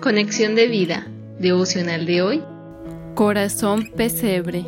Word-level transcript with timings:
Conexión 0.00 0.54
de 0.54 0.66
vida, 0.66 1.06
devocional 1.38 2.06
de 2.06 2.22
hoy. 2.22 2.42
Corazón 3.14 3.90
pesebre. 3.94 4.64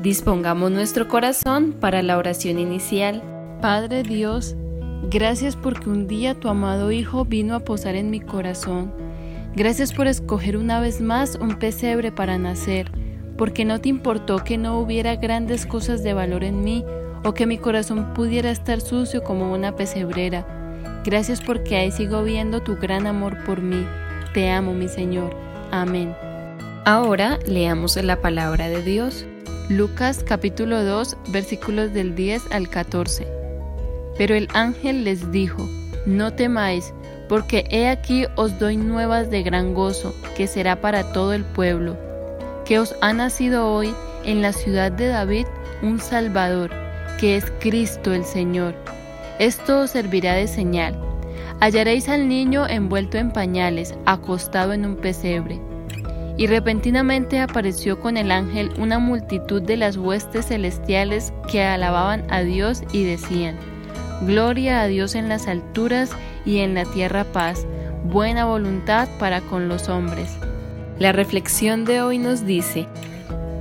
Dispongamos 0.00 0.70
nuestro 0.70 1.06
corazón 1.06 1.74
para 1.78 2.02
la 2.02 2.16
oración 2.16 2.58
inicial. 2.58 3.22
Padre 3.60 4.02
Dios, 4.02 4.56
gracias 5.10 5.54
porque 5.54 5.90
un 5.90 6.06
día 6.06 6.40
tu 6.40 6.48
amado 6.48 6.92
Hijo 6.92 7.26
vino 7.26 7.54
a 7.54 7.60
posar 7.60 7.94
en 7.94 8.08
mi 8.08 8.20
corazón. 8.20 8.90
Gracias 9.54 9.92
por 9.92 10.06
escoger 10.06 10.56
una 10.56 10.80
vez 10.80 11.02
más 11.02 11.36
un 11.38 11.58
pesebre 11.58 12.10
para 12.10 12.38
nacer, 12.38 12.90
porque 13.36 13.66
no 13.66 13.82
te 13.82 13.90
importó 13.90 14.38
que 14.44 14.56
no 14.56 14.78
hubiera 14.78 15.16
grandes 15.16 15.66
cosas 15.66 16.02
de 16.02 16.14
valor 16.14 16.42
en 16.42 16.64
mí 16.64 16.86
o 17.22 17.34
que 17.34 17.44
mi 17.44 17.58
corazón 17.58 18.14
pudiera 18.14 18.50
estar 18.50 18.80
sucio 18.80 19.24
como 19.24 19.52
una 19.52 19.76
pesebrera. 19.76 21.02
Gracias 21.04 21.42
porque 21.42 21.76
ahí 21.76 21.90
sigo 21.90 22.22
viendo 22.22 22.62
tu 22.62 22.76
gran 22.76 23.06
amor 23.06 23.44
por 23.44 23.60
mí 23.60 23.84
te 24.34 24.50
amo, 24.50 24.74
mi 24.74 24.88
Señor. 24.88 25.34
Amén. 25.70 26.14
Ahora 26.84 27.38
leamos 27.46 27.96
la 27.96 28.20
palabra 28.20 28.68
de 28.68 28.82
Dios. 28.82 29.24
Lucas 29.70 30.22
capítulo 30.22 30.84
2 30.84 31.16
versículos 31.28 31.94
del 31.94 32.14
10 32.14 32.42
al 32.50 32.68
14. 32.68 33.26
Pero 34.18 34.34
el 34.34 34.48
ángel 34.52 35.04
les 35.04 35.30
dijo, 35.32 35.66
no 36.04 36.34
temáis, 36.34 36.92
porque 37.28 37.64
he 37.70 37.88
aquí 37.88 38.26
os 38.34 38.58
doy 38.58 38.76
nuevas 38.76 39.30
de 39.30 39.42
gran 39.42 39.72
gozo, 39.72 40.14
que 40.36 40.46
será 40.46 40.80
para 40.80 41.12
todo 41.12 41.32
el 41.32 41.44
pueblo, 41.44 41.96
que 42.66 42.78
os 42.78 42.94
ha 43.00 43.12
nacido 43.12 43.72
hoy 43.72 43.94
en 44.24 44.42
la 44.42 44.52
ciudad 44.52 44.92
de 44.92 45.06
David 45.06 45.46
un 45.80 46.00
Salvador, 46.00 46.70
que 47.18 47.36
es 47.36 47.50
Cristo 47.60 48.12
el 48.12 48.24
Señor. 48.24 48.74
Esto 49.38 49.80
os 49.82 49.90
servirá 49.92 50.34
de 50.34 50.48
señal 50.48 51.13
hallaréis 51.60 52.08
al 52.08 52.28
niño 52.28 52.66
envuelto 52.68 53.18
en 53.18 53.30
pañales, 53.30 53.94
acostado 54.06 54.72
en 54.72 54.84
un 54.84 54.96
pesebre. 54.96 55.60
Y 56.36 56.46
repentinamente 56.46 57.40
apareció 57.40 58.00
con 58.00 58.16
el 58.16 58.32
ángel 58.32 58.72
una 58.78 58.98
multitud 58.98 59.62
de 59.62 59.76
las 59.76 59.96
huestes 59.96 60.46
celestiales 60.46 61.32
que 61.50 61.62
alababan 61.62 62.24
a 62.30 62.40
Dios 62.40 62.82
y 62.92 63.04
decían, 63.04 63.56
Gloria 64.22 64.80
a 64.80 64.86
Dios 64.86 65.14
en 65.14 65.28
las 65.28 65.46
alturas 65.46 66.10
y 66.44 66.58
en 66.58 66.74
la 66.74 66.84
tierra 66.84 67.24
paz, 67.24 67.66
buena 68.04 68.46
voluntad 68.46 69.08
para 69.18 69.40
con 69.40 69.68
los 69.68 69.88
hombres. 69.88 70.36
La 70.98 71.12
reflexión 71.12 71.84
de 71.84 72.02
hoy 72.02 72.18
nos 72.18 72.46
dice, 72.46 72.86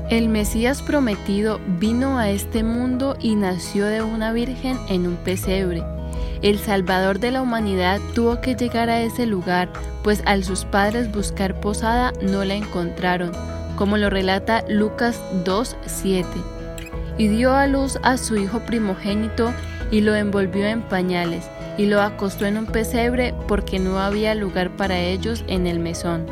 el 0.09 0.29
Mesías 0.29 0.81
prometido 0.81 1.59
vino 1.79 2.17
a 2.19 2.29
este 2.29 2.63
mundo 2.63 3.15
y 3.19 3.35
nació 3.35 3.85
de 3.85 4.03
una 4.03 4.31
virgen 4.33 4.77
en 4.89 5.07
un 5.07 5.15
pesebre 5.15 5.83
el 6.43 6.59
Salvador 6.59 7.19
de 7.19 7.31
la 7.31 7.41
humanidad 7.41 7.99
tuvo 8.13 8.41
que 8.41 8.55
llegar 8.55 8.89
a 8.89 9.01
ese 9.01 9.25
lugar, 9.25 9.69
pues 10.03 10.21
al 10.25 10.43
sus 10.43 10.65
padres 10.65 11.09
buscar 11.11 11.59
posada 11.61 12.11
no 12.21 12.43
la 12.43 12.55
encontraron, 12.55 13.31
como 13.77 13.97
lo 13.97 14.09
relata 14.09 14.65
Lucas 14.67 15.21
2.7. 15.45 16.25
Y 17.17 17.29
dio 17.29 17.55
a 17.55 17.65
luz 17.65 17.97
a 18.03 18.17
su 18.17 18.35
hijo 18.35 18.59
primogénito 18.59 19.53
y 19.89 20.01
lo 20.01 20.15
envolvió 20.15 20.65
en 20.67 20.81
pañales, 20.81 21.45
y 21.77 21.85
lo 21.85 22.01
acostó 22.01 22.45
en 22.45 22.57
un 22.57 22.65
pesebre 22.65 23.33
porque 23.47 23.79
no 23.79 23.99
había 23.99 24.35
lugar 24.35 24.69
para 24.75 24.99
ellos 24.99 25.45
en 25.47 25.65
el 25.65 25.79
mesón. 25.79 26.25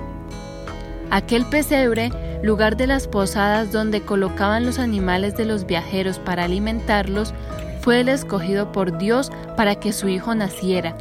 Aquel 1.09 1.45
pesebre, 1.45 2.11
lugar 2.43 2.75
de 2.75 2.87
las 2.87 3.07
posadas 3.07 3.71
donde 3.71 4.01
colocaban 4.01 4.65
los 4.65 4.77
animales 4.77 5.37
de 5.37 5.45
los 5.45 5.65
viajeros 5.65 6.19
para 6.19 6.43
alimentarlos, 6.43 7.33
fue 7.81 7.99
el 8.01 8.09
escogido 8.09 8.71
por 8.71 8.97
Dios 8.97 9.31
para 9.57 9.75
que 9.75 9.91
su 9.91 10.07
hijo 10.07 10.33
naciera. 10.35 10.95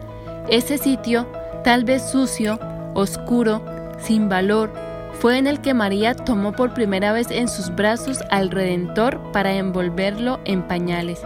Ese 0.49 0.79
sitio, 0.79 1.27
tal 1.63 1.85
vez 1.85 2.11
sucio, 2.11 2.59
oscuro, 2.95 3.63
sin 3.99 4.29
valor, 4.29 4.73
fue 5.21 5.39
en 5.39 5.47
el 5.47 5.61
que 5.61 5.75
María 5.75 6.15
tomó 6.15 6.53
por 6.53 6.73
primera 6.73 7.13
vez 7.13 7.31
en 7.31 7.49
sus 7.49 7.75
brazos 7.75 8.19
al 8.31 8.51
Redentor 8.51 9.21
para 9.33 9.55
envolverlo 9.55 10.41
en 10.45 10.63
pañales. 10.63 11.21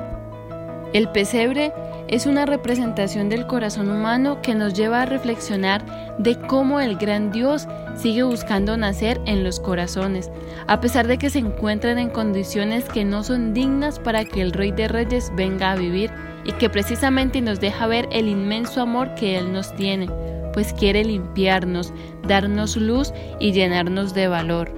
El 0.94 1.08
pesebre 1.08 1.72
es 2.06 2.24
una 2.24 2.46
representación 2.46 3.28
del 3.28 3.48
corazón 3.48 3.90
humano 3.90 4.40
que 4.42 4.54
nos 4.54 4.74
lleva 4.74 5.02
a 5.02 5.06
reflexionar 5.06 5.84
de 6.18 6.38
cómo 6.38 6.78
el 6.78 6.96
gran 6.96 7.32
Dios 7.32 7.66
sigue 7.96 8.22
buscando 8.22 8.76
nacer 8.76 9.20
en 9.26 9.42
los 9.42 9.58
corazones, 9.58 10.30
a 10.68 10.80
pesar 10.80 11.08
de 11.08 11.18
que 11.18 11.30
se 11.30 11.40
encuentran 11.40 11.98
en 11.98 12.10
condiciones 12.10 12.84
que 12.84 13.04
no 13.04 13.24
son 13.24 13.54
dignas 13.54 13.98
para 13.98 14.24
que 14.24 14.40
el 14.40 14.52
Rey 14.52 14.70
de 14.70 14.86
Reyes 14.86 15.32
venga 15.34 15.72
a 15.72 15.76
vivir 15.76 16.12
y 16.44 16.52
que 16.52 16.70
precisamente 16.70 17.40
nos 17.40 17.58
deja 17.58 17.88
ver 17.88 18.08
el 18.12 18.28
inmenso 18.28 18.80
amor 18.80 19.16
que 19.16 19.36
Él 19.36 19.52
nos 19.52 19.74
tiene, 19.74 20.08
pues 20.52 20.72
quiere 20.74 21.02
limpiarnos, 21.02 21.92
darnos 22.22 22.76
luz 22.76 23.12
y 23.40 23.50
llenarnos 23.50 24.14
de 24.14 24.28
valor. 24.28 24.70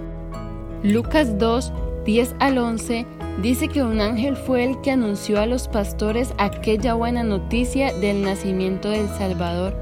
Lucas 0.82 1.38
2, 1.38 1.72
10 2.06 2.36
al 2.38 2.56
11 2.56 3.15
dice 3.42 3.68
que 3.68 3.82
un 3.82 4.00
ángel 4.00 4.36
fue 4.36 4.64
el 4.64 4.80
que 4.80 4.90
anunció 4.90 5.40
a 5.40 5.46
los 5.46 5.68
pastores 5.68 6.32
aquella 6.38 6.94
buena 6.94 7.22
noticia 7.22 7.92
del 7.92 8.22
nacimiento 8.22 8.90
del 8.90 9.08
Salvador. 9.08 9.76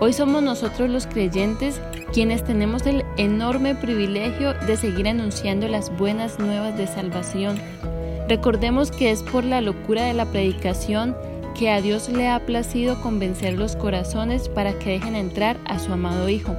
Hoy 0.00 0.12
somos 0.12 0.42
nosotros 0.42 0.88
los 0.88 1.06
creyentes 1.06 1.80
quienes 2.12 2.42
tenemos 2.42 2.86
el 2.86 3.04
enorme 3.16 3.74
privilegio 3.74 4.54
de 4.66 4.76
seguir 4.76 5.08
anunciando 5.08 5.68
las 5.68 5.96
buenas 5.96 6.38
nuevas 6.38 6.76
de 6.76 6.86
salvación. 6.86 7.58
Recordemos 8.28 8.90
que 8.90 9.10
es 9.10 9.22
por 9.22 9.44
la 9.44 9.60
locura 9.60 10.04
de 10.04 10.14
la 10.14 10.24
predicación 10.26 11.16
que 11.58 11.70
a 11.70 11.80
Dios 11.80 12.08
le 12.08 12.28
ha 12.28 12.40
placido 12.46 13.00
convencer 13.02 13.54
los 13.54 13.76
corazones 13.76 14.48
para 14.48 14.72
que 14.78 14.90
dejen 14.90 15.14
entrar 15.14 15.58
a 15.66 15.78
su 15.78 15.92
amado 15.92 16.28
Hijo. 16.28 16.56